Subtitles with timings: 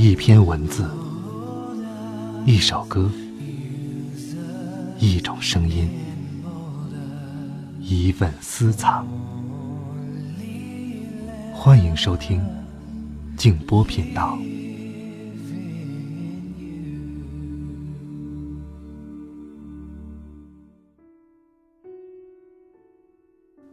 [0.00, 0.88] 一篇文字，
[2.46, 3.10] 一首歌，
[5.00, 5.90] 一种声音，
[7.80, 9.04] 一份私藏。
[11.52, 12.40] 欢迎收听
[13.36, 14.38] 静波频道。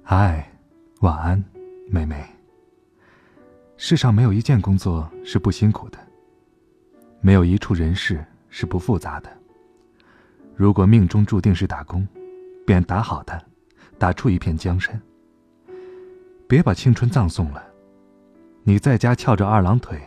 [0.01, 0.51] 嗨，
[1.01, 1.43] 晚安，
[1.87, 2.25] 妹妹。
[3.77, 5.99] 世上没有一件工作是不辛苦的。
[7.25, 9.29] 没有一处人事是不复杂的。
[10.55, 12.07] 如果命中注定是打工，
[12.67, 13.41] 便打好它，
[13.97, 15.01] 打出一片江山。
[16.47, 17.65] 别把青春葬送了。
[18.61, 19.99] 你在家翘着二郎腿，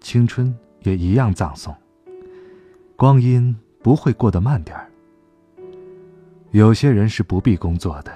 [0.00, 1.74] 青春也一样葬送。
[2.94, 4.86] 光阴不会过得慢点儿。
[6.50, 8.12] 有些人是不必工作的，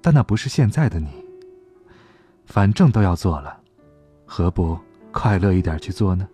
[0.00, 1.08] 但那不是现在的你。
[2.46, 3.60] 反正都要做了，
[4.24, 4.78] 何不
[5.10, 6.28] 快乐一点去做呢？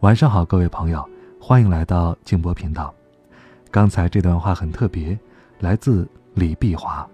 [0.00, 1.04] 晚上好，各位朋友，
[1.40, 2.94] 欢迎来到静波频道。
[3.68, 5.18] 刚才这段话很特别，
[5.58, 7.04] 来自李碧华。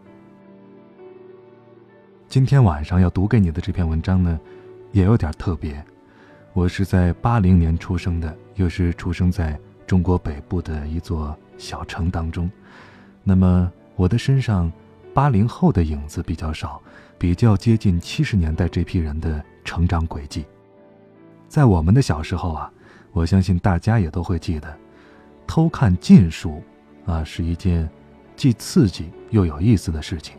[2.28, 4.38] 今天晚上要读给你的这篇文章呢，
[4.92, 5.82] 也有点特别。
[6.52, 12.50] 我是在八零年出生的，又是出生在中国北部的一座小城当中。
[13.22, 14.70] 那么我的身上，
[15.14, 16.82] 八零后的影子比较少，
[17.16, 20.44] 比较接近七十年代这批人的成长轨迹。
[21.54, 22.68] 在我们的小时候啊。
[23.12, 24.76] 我相信大家也都会记得，
[25.46, 26.60] 偷看禁书，
[27.06, 27.88] 啊，是一件
[28.34, 30.34] 既刺激又有意思的事情。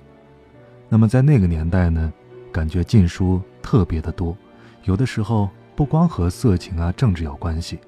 [0.90, 2.12] 那么在那个年代呢，
[2.52, 4.36] 感觉禁书特别的多，
[4.84, 7.80] 有的时候不光和色情啊、政治有关系，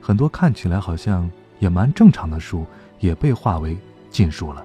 [0.00, 2.64] 很多看起来好像也蛮正常的书，
[3.00, 3.76] 也被划为
[4.10, 4.64] 禁书了。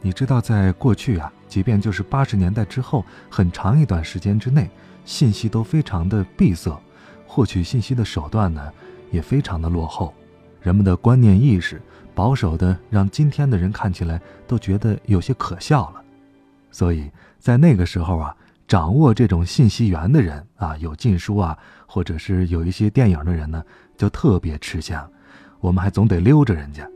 [0.00, 4.68] 你知道，在过去啊，即便就是八十年代之后，很长一段时间之内，
[5.08, 6.78] 信息都非常的闭塞。
[7.26, 8.70] 获取信息的手段呢，
[9.10, 10.12] 也非常的落后，
[10.60, 11.80] 人们的观念意识
[12.14, 16.02] 保守的，让今天的人看起来都觉得有些可笑了。
[16.70, 18.36] 所以在那个时候啊，
[18.66, 23.64] 掌握这种信息源的人啊，有禁书啊，或者是有一些电影的人呢，
[23.96, 25.10] 就特别吃香。
[25.60, 26.86] 我们还总得溜着人家，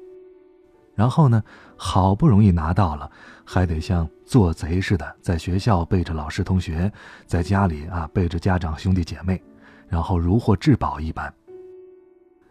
[0.94, 1.42] 然后呢，
[1.76, 3.10] 好不容易拿到了，
[3.44, 6.92] 还得像做贼似的，在学校背着老师同学，
[7.26, 9.42] 在家里啊背着家长兄弟姐妹。
[9.88, 11.30] 然后如获至宝一般。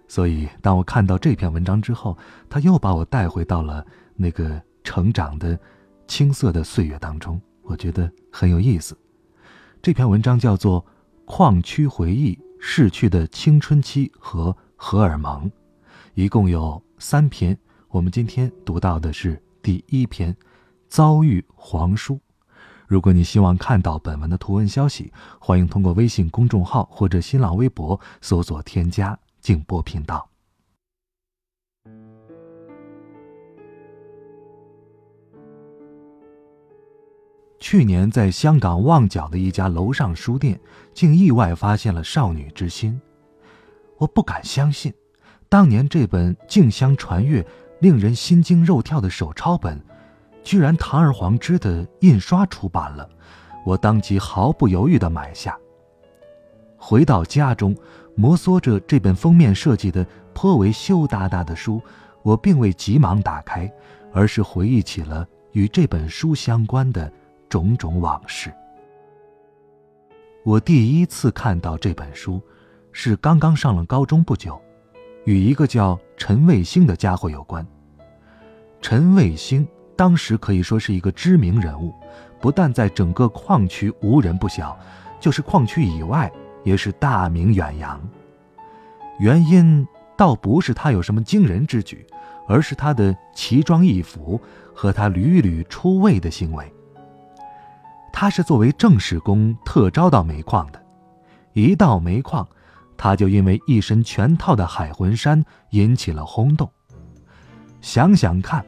[0.07, 2.15] 所以，当我看到这篇文章之后，
[2.47, 3.83] 他又把我带回到了
[4.15, 5.59] 那个成长的
[6.07, 8.95] 青涩的岁月当中，我觉得很有意思。
[9.81, 10.83] 这篇文章叫做
[11.25, 15.45] 《矿区回忆：逝去的青春期和荷尔蒙》，
[16.13, 17.57] 一共有三篇。
[17.91, 20.33] 我们今天读到的是第一篇，
[20.87, 22.15] 《遭遇黄书》。
[22.87, 30.25] 如果你希望看到本文的图文消息，欢迎通过微信公众号或者新浪微博搜索添加“静波频道”。
[37.59, 40.57] 去年在香港旺角的一家楼上书店，
[40.93, 42.93] 竟意外发现了《少女之心》，
[43.97, 44.93] 我不敢相信，
[45.49, 47.45] 当年这本竞相传阅、
[47.81, 49.79] 令人心惊肉跳的手抄本。
[50.43, 53.07] 居然堂而皇之的印刷出版了，
[53.63, 55.55] 我当即毫不犹豫的买下。
[56.77, 57.75] 回到家中，
[58.15, 60.03] 摩挲着这本封面设计的
[60.33, 61.79] 颇为羞答答的书，
[62.23, 63.71] 我并未急忙打开，
[64.11, 67.11] 而是回忆起了与这本书相关的
[67.47, 68.51] 种种往事。
[70.43, 72.41] 我第一次看到这本书，
[72.91, 74.59] 是刚刚上了高中不久，
[75.25, 77.65] 与一个叫陈卫星的家伙有关。
[78.81, 79.67] 陈卫星。
[79.93, 81.93] 当时可以说是一个知名人物，
[82.39, 84.75] 不但在整个矿区无人不晓，
[85.19, 86.31] 就是矿区以外
[86.63, 88.01] 也是大名远扬。
[89.19, 89.87] 原因
[90.17, 92.03] 倒不是他有什么惊人之举，
[92.47, 94.41] 而是他的奇装异服
[94.73, 96.73] 和他屡屡出位的行为。
[98.11, 100.81] 他是作为正式工特招到煤矿的，
[101.53, 102.47] 一到煤矿，
[103.03, 106.71] 他就因为一身全套的海魂衫引起了轰动。
[107.81, 108.63] 想想看。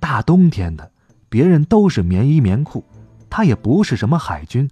[0.00, 0.90] 大冬天的，
[1.28, 2.84] 别人都是棉衣棉裤，
[3.28, 4.68] 他也不是什么海军，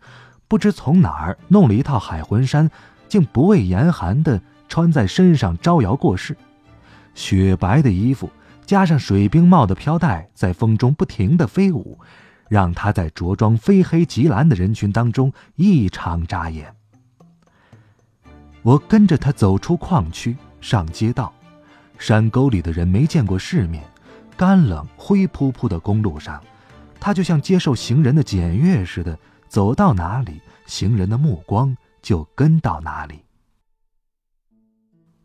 [0.49, 2.71] 不知从哪儿弄了一套海魂衫，
[3.09, 6.37] 竟不畏严寒的穿在身上招摇过市。
[7.15, 8.31] 雪白的衣服
[8.65, 11.99] 加上水兵帽的飘带，在风中不停的飞舞，
[12.49, 16.76] 让他在着装非黑即蓝的人群当中异常扎眼。
[18.67, 21.33] 我跟着他走出矿区，上街道，
[22.01, 23.85] 山沟里的人没见过世面。
[24.37, 26.43] 干冷灰扑扑的公路上，
[26.99, 29.17] 他就像接受行人的检阅似的，
[29.47, 33.23] 走到哪里，行人的目光就跟到哪里。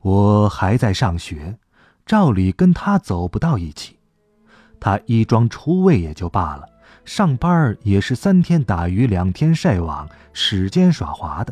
[0.01, 1.57] 我还在上学，
[2.05, 3.97] 照理跟他走不到一起。
[4.79, 6.69] 他衣装出位也就罢了，
[7.05, 11.51] 上班也是三天打鱼两天晒网，使劲耍滑的。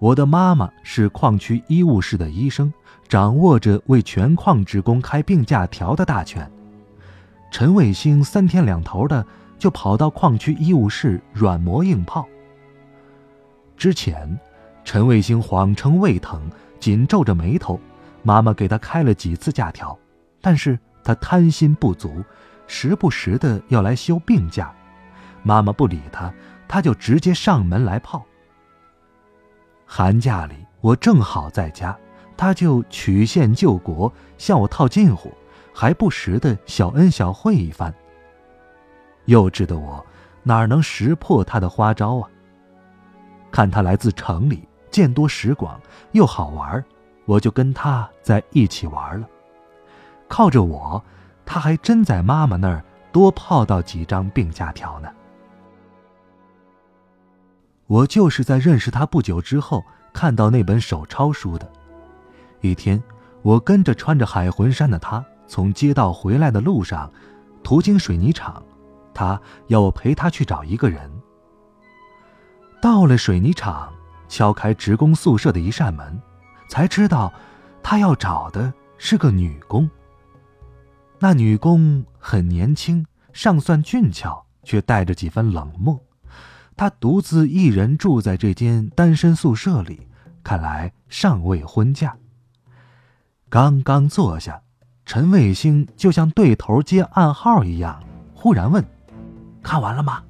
[0.00, 2.72] 我的妈妈是矿区医务室的医生，
[3.06, 6.50] 掌握着为全矿职工开病假条的大权。
[7.52, 9.24] 陈卫星三天两头的
[9.58, 12.26] 就跑到矿区医务室软磨硬泡。
[13.76, 14.38] 之前，
[14.84, 16.50] 陈卫星谎称胃疼，
[16.80, 17.78] 紧皱着眉头，
[18.22, 19.96] 妈妈给他开了几次假条，
[20.40, 20.76] 但是。
[21.02, 22.22] 他贪心不足，
[22.66, 24.70] 时不时的要来休病假，
[25.42, 26.30] 妈妈不理他，
[26.68, 28.22] 他就直接上门来泡。
[29.92, 31.98] 寒假里我正好在家，
[32.36, 35.32] 他就曲线救国，向我套近乎，
[35.74, 37.92] 还不时的小恩小惠一番。
[39.24, 40.06] 幼稚的我
[40.44, 42.30] 哪能识破他的花招啊？
[43.50, 45.80] 看他来自城里，见多识广，
[46.12, 46.84] 又好玩，
[47.24, 49.26] 我就跟他在一起玩了。
[50.28, 51.04] 靠着我，
[51.44, 55.08] 他还真在妈妈那儿多泡到几张病假条呢。
[57.90, 61.68] 我就是在认识他不久之后看到那本手抄书的。
[62.60, 63.02] 一天，
[63.42, 67.12] 我跟着穿着海魂衫的他从街道回来的路上，
[67.64, 68.62] 途经水泥厂，
[69.12, 71.10] 他要我陪他去找一个人。
[72.80, 73.92] 到了水泥厂，
[74.28, 76.16] 敲开职工宿舍的一扇门，
[76.68, 77.32] 才知道，
[77.82, 79.90] 他要找的是个女工。
[81.18, 86.00] 那女工很年轻，尚算俊俏，却带着几分冷漠。
[86.80, 90.08] 她独自一人住在这间单身宿舍里，
[90.42, 92.16] 看来尚未婚嫁。
[93.50, 94.62] 刚刚坐下，
[95.04, 98.82] 陈卫星就像对头接暗号一样，忽然问
[99.62, 100.22] ：“看完了吗？”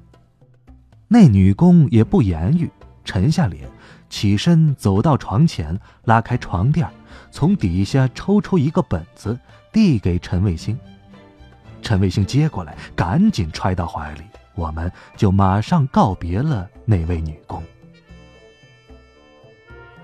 [1.07, 2.69] 那女工也不言语，
[3.05, 3.71] 沉下脸，
[4.09, 6.85] 起身走到床前，拉开床垫，
[7.31, 9.39] 从底下抽出一个本子。
[9.71, 10.77] 递给陈卫星，
[11.81, 14.23] 陈卫星接过来，赶紧揣到怀里。
[14.55, 17.63] 我们就马上告别了那位女工。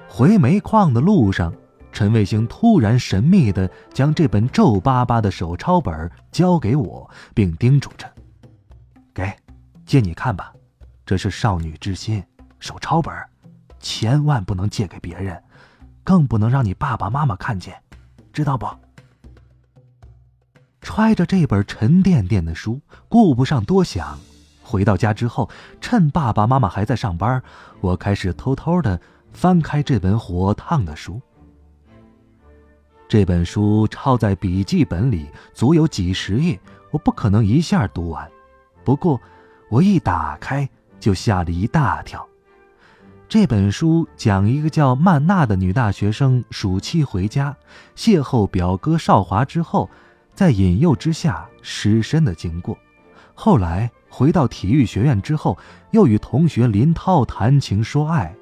[0.07, 1.53] 回煤矿的路上，
[1.91, 8.11] 陈卫星突然神秘的将这本皱巴巴的手抄本交给我，并叮嘱着
[9.13, 9.31] ：“给，
[9.85, 10.53] 借你看吧，
[11.05, 12.23] 这是少女之心，
[12.59, 13.13] 手抄本，
[13.79, 15.41] 千万不能借给别人，
[16.03, 17.79] 更不能让你爸爸妈妈看见，
[18.33, 18.67] 知道不？”
[20.81, 22.79] 揣着这本沉甸甸的书，
[23.09, 24.17] 顾不上多想。
[24.67, 25.49] 回到家之后，
[25.79, 27.41] 趁爸爸妈妈还在上班，
[27.79, 28.99] 我开始偷偷的
[29.31, 31.21] 翻开这本火烫的书。
[33.07, 36.59] 这本书抄在笔记本里，足有几十页，
[36.91, 38.29] 我不可能一下读完。
[38.83, 39.19] 不过，
[39.69, 42.27] 我一打开就吓了一大跳。
[43.29, 47.55] 这本书讲一个叫曼娜的女大学生暑期回家，
[47.95, 49.89] 邂逅表哥少华之后。
[50.37, 52.77] 在引诱之下失身的经过，
[53.39, 55.55] 后来回到体育学院之后，
[55.91, 58.35] 又与同学林涛谈情说爱，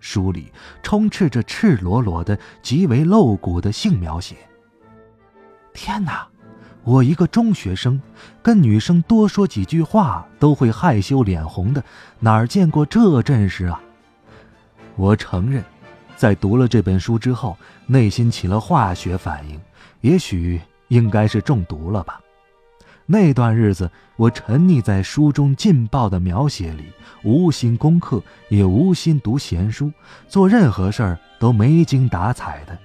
[0.00, 0.50] 书里
[0.82, 4.36] 充斥着赤裸裸的、极为露骨的性描写。
[5.74, 6.26] 天哪，
[6.82, 8.00] 我一个中学生，
[8.42, 11.84] 跟女生多说几句话都会害羞脸红的，
[12.18, 13.78] 哪儿见过这阵势啊？
[14.96, 15.62] 我承认，
[16.16, 17.54] 在读了这本书之后，
[17.86, 19.60] 内心起了化学反应，
[20.00, 20.58] 也许。
[20.88, 22.20] 应该是中毒了吧？
[23.08, 26.86] 那段日子，我沉溺在书中劲爆的描写里，
[27.22, 29.92] 无心功课，也无心读闲书，
[30.26, 32.76] 做任何事儿都没精打采的。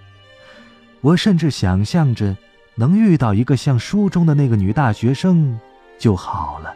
[1.01, 2.37] 我甚至想象着，
[2.75, 5.59] 能遇到一个像书中的那个女大学生
[5.97, 6.75] 就好了。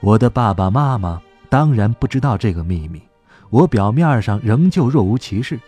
[0.00, 3.02] 我的爸爸妈妈当然不知道这个秘密，
[3.50, 5.60] 我表面上仍旧若无其事，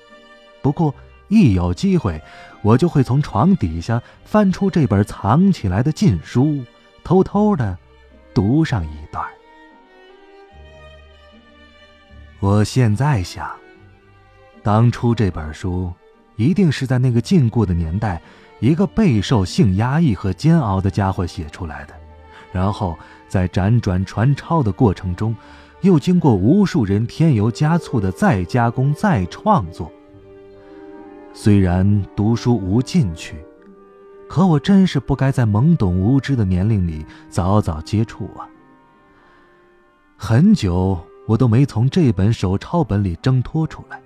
[0.62, 0.94] 不过。
[1.28, 2.20] 一有机会，
[2.62, 6.62] 我就会从床底下翻出这本藏起来的禁书，
[7.02, 7.76] 偷偷的
[8.34, 9.24] 读上一段。
[12.40, 13.50] 我现在想，
[14.62, 15.92] 当初这本书
[16.36, 18.20] 一定是在那个禁锢的年代，
[18.60, 21.94] 一个备受性压抑和煎熬的家伙写出来的，
[22.52, 25.34] 然后在辗转传抄的过程中，
[25.80, 29.90] 又经过无数人添油加醋的再加工、再创作。
[31.36, 33.44] 虽然读书无进趣，
[34.28, 38.46] 可我真是不该在懵懂无知的年龄里早早接触啊！
[40.16, 44.00] 很久我都没从这本手抄本里挣脱出来。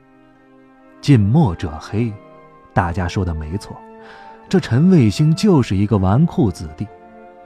[1.02, 2.11] 近墨者黑，
[2.73, 3.76] 大家说的没错，
[4.49, 6.88] 这陈卫星就是一个纨绔子弟。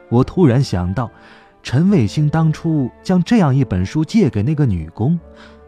[0.09, 1.11] 我突然想到，
[1.61, 5.19] 陈卫星当初将这样一本书借给那个女工，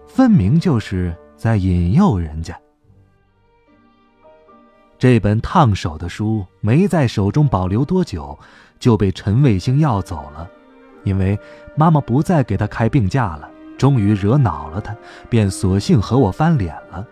[0.06, 2.56] 分明就是在引诱人家。
[5.05, 8.39] 这本烫手的书没在手中保留多久，
[8.79, 10.49] 就被陈卫星要走了，
[11.03, 11.39] 因为
[11.77, 13.47] 妈妈不再给他开病假了，
[13.77, 14.97] 终于惹恼了他，
[15.29, 17.07] 便索性和我翻脸了。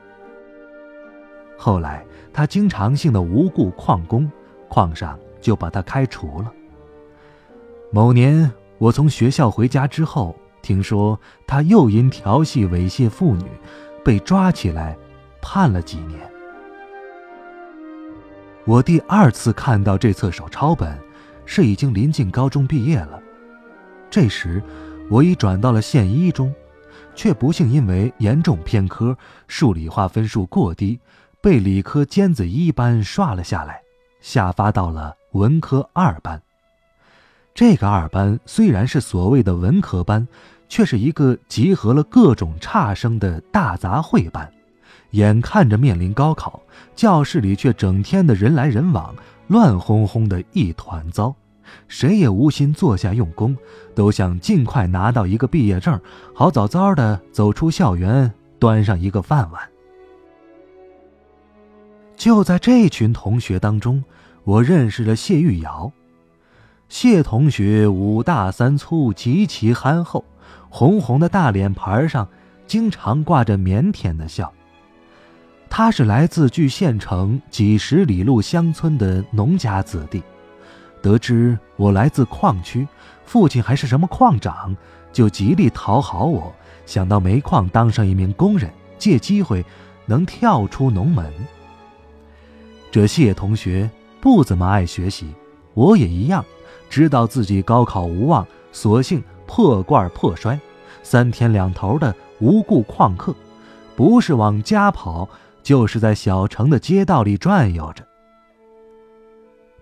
[1.58, 4.26] 后来他经常性的无故旷工，
[4.70, 6.50] 矿上就把他开除了。
[7.90, 8.50] 某年。
[8.78, 13.44] 我从学校回家之后，听说他又因调戏猥亵妇女，
[14.02, 14.96] 被抓起来，
[15.42, 16.31] 判了几年。
[18.64, 20.96] 我第二次看到这册手抄本，
[21.44, 23.20] 是已经临近高中毕业了。
[24.08, 24.62] 这时，
[25.10, 26.54] 我已转到了县一中，
[27.14, 29.16] 却不幸因为严重偏科，
[29.48, 31.00] 数理化分数过低，
[31.40, 33.82] 被理科尖子一班刷了下来，
[34.20, 36.40] 下发到了文科二班。
[37.54, 40.28] 这个二班虽然是所谓的文科班，
[40.68, 44.48] 却是一个集合了各种差生的大杂烩班。
[45.12, 46.60] 眼看着面临高考，
[46.94, 49.14] 教室里却整天的人来人往，
[49.46, 51.34] 乱哄哄的一团糟。
[51.88, 53.56] 谁也无心坐下用功，
[53.94, 55.98] 都想尽快拿到一个毕业证，
[56.34, 59.62] 好早早的走出校园，端上一个饭碗。
[62.16, 64.04] 就在这群同学当中，
[64.44, 65.90] 我认识了谢玉瑶。
[66.88, 70.24] 谢同学五大三粗，极其憨厚，
[70.68, 72.28] 红红的大脸盘上
[72.66, 74.52] 经常挂着腼腆的笑。
[75.74, 80.22] 他是来自距县城几十里路乡村的农家子弟，
[81.00, 82.86] 得知我来自矿区，
[83.24, 84.76] 父亲还是什么矿长，
[85.14, 86.52] 就极力讨好我，
[86.84, 89.64] 想到煤矿当上一名工人，借机会
[90.04, 91.32] 能跳出农门。
[92.90, 95.26] 这谢同学不怎么爱学习，
[95.72, 96.44] 我也一样。
[96.90, 100.60] 知道自己高考无望，索性破罐破摔，
[101.02, 103.34] 三天两头的无故旷课，
[103.96, 105.26] 不是往家跑，
[105.62, 108.06] 就是在小城的街道里转悠着。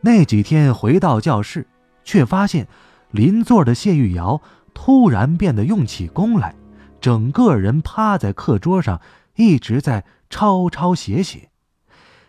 [0.01, 1.67] 那几天回到教室，
[2.05, 2.67] 却发现
[3.11, 4.41] 邻座的谢玉瑶
[4.73, 6.55] 突然变得用起功来，
[7.01, 9.01] 整个人趴在课桌上，
[9.37, 11.51] 一直在抄抄写写，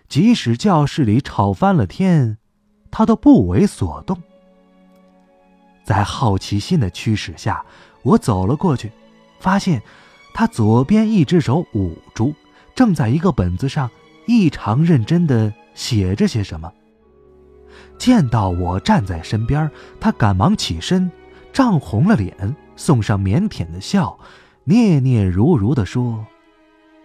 [0.09, 2.37] 即使教室里吵翻了天，
[2.89, 4.21] 他都不为所动。
[5.83, 7.65] 在好奇心的驱使下，
[8.03, 8.91] 我走了过去，
[9.39, 9.81] 发现
[10.33, 12.33] 他左边一只手捂住，
[12.75, 13.89] 正在一个本子上
[14.25, 16.71] 异常认真地写着些什么。
[17.97, 21.11] 见到我站在身边，他赶忙起身，
[21.53, 24.17] 涨红了脸，送上腼腆的笑，
[24.65, 26.25] 嗫嗫如如地说：“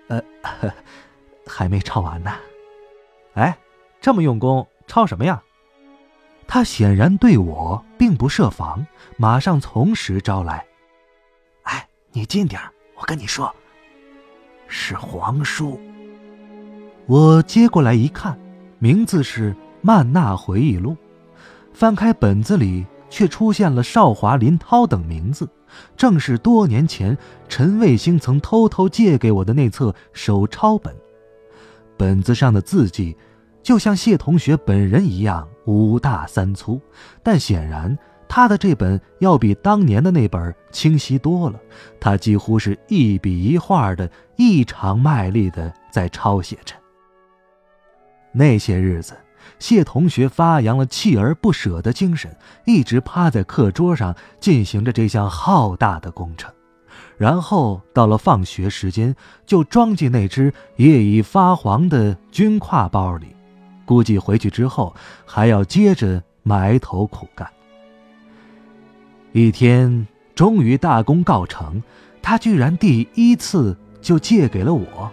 [0.08, 0.22] 呃，
[1.46, 2.32] 还没抄完呢。
[3.34, 3.56] 哎，
[4.00, 5.42] 这么用功，抄什么呀？”
[6.48, 8.86] 他显然对我并不设防，
[9.18, 10.64] 马上从实招来。
[11.62, 12.60] 哎，你近点
[12.94, 13.54] 我跟你说，
[14.68, 15.80] 是黄书。
[17.06, 18.38] 我接过来一看，
[18.78, 20.92] 名字是《曼娜回忆录》。
[21.72, 25.48] 翻开本子里，却出现了少华、林涛等名字，
[25.96, 27.16] 正是多年前
[27.48, 30.94] 陈卫星曾偷偷借给我的那册手抄本。
[31.96, 33.16] 本子上的字迹。
[33.62, 36.80] 就像谢同学本人一样五大三粗，
[37.20, 37.98] 但显然
[38.36, 41.58] 他的这本要比当年的那本清晰多了。
[41.98, 46.74] 他几乎是一笔一画的异常卖力的在抄写着。
[48.32, 49.16] 那些日子，
[49.58, 56.52] 谢同学发扬了锲而不舍的精神，一直趴在课桌上进行着这项浩大的工程。
[57.16, 59.16] 然后到了放学时间，
[59.46, 63.28] 就装进那只也已发黄的军挎包里。
[63.86, 67.50] 估计回去之后还要接着埋头苦干。
[69.32, 71.82] 一天，终于大功告成，
[72.22, 75.10] 他居然第一次就借给了我。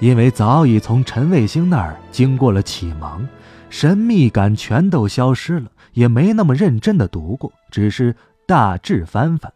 [0.00, 3.28] 因为早已从陈卫星那儿经过了启蒙，
[3.68, 9.52] 神秘感全都消失了，也没那么认真的读过，只是大致翻翻，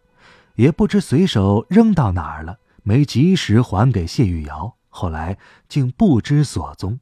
[0.57, 7.01] 也不知随手扔到哪儿了，没及时还给谢玉瑶，后来竟不知所踪。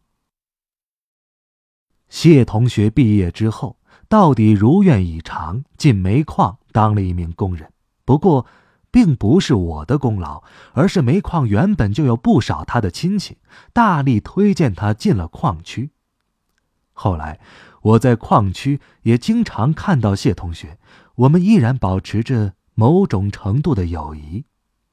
[2.09, 3.77] 谢同学毕业之后，
[4.13, 7.73] 到底如愿以偿进煤矿当了一名工人。
[8.05, 8.45] 不过，
[8.91, 10.43] 并不是我的功劳，
[10.75, 13.39] 而是煤矿原本就有不少他的亲戚，
[13.73, 15.93] 大力推荐他进了矿区。
[16.93, 17.41] 后来，
[17.81, 20.77] 我在矿区也经常看到谢同学，
[21.15, 24.45] 我们依然保持着某种程度的友谊。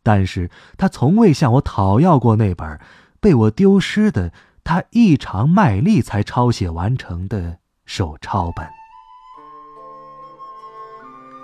[0.01, 2.79] 但是他从未向我讨要过那本
[3.19, 4.31] 被我丢失的。
[4.63, 8.78] 他异常卖力才抄写完成的手抄本。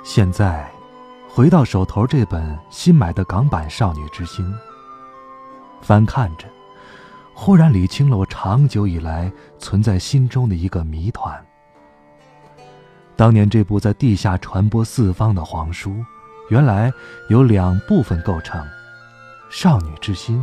[0.08, 0.70] 现在，
[1.28, 4.46] 回到手头这本新买的港版《少女之心》，
[5.82, 6.48] 翻看着，
[7.34, 11.44] 忽然理清了我长久以来存在心中的一个谜团。
[13.16, 15.96] 当年这部在地下传播四方的黄书，
[16.50, 16.94] 原来
[17.30, 18.62] 由两部分构成：
[19.50, 20.38] 《少女之心》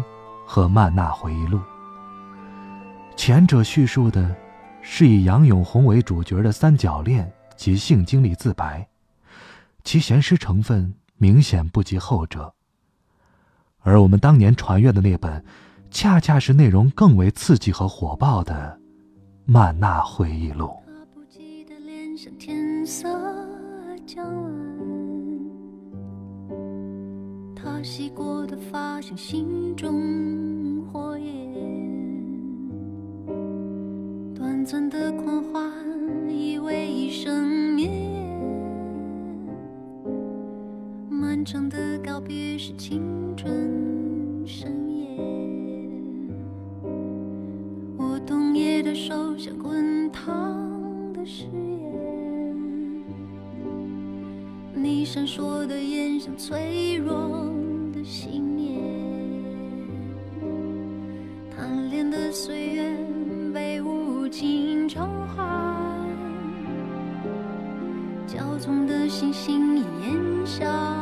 [0.45, 1.59] 和《曼娜回忆录》。
[3.17, 4.35] 前者叙述的
[4.83, 8.85] 是以杨永红为主角的三角恋及性经历自白。
[9.85, 12.55] 其闲诗成分明显不及后者，
[13.81, 15.45] 而我们当年传阅的那本，
[15.91, 18.79] 恰恰是内容更为刺激和火爆的
[19.45, 20.67] 《曼娜回忆录》。
[27.55, 31.55] 他洗过的发像心中火焰，
[34.35, 35.71] 短暂的狂欢
[36.29, 37.62] 以为一生
[41.43, 43.03] 漫长的告别是青
[43.37, 45.19] 春盛宴，
[47.97, 50.33] 我冬夜的手像滚烫
[51.13, 52.55] 的誓言，
[54.73, 57.53] 你闪烁的眼像脆弱
[57.93, 58.81] 的信念，
[61.51, 62.97] 贪恋的岁月
[63.53, 65.43] 被无情偿还，
[68.29, 71.02] 骄纵的星星烟消。